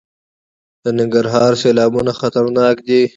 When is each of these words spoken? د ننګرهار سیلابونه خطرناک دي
د 0.83 0.85
ننګرهار 0.99 1.51
سیلابونه 1.63 2.11
خطرناک 2.19 2.75
دي 2.87 3.01